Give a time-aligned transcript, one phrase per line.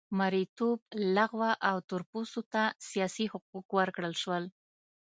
[0.19, 0.79] مریتوب
[1.15, 4.43] لغوه او تور پوستو ته سیاسي حقوق ورکړل شول.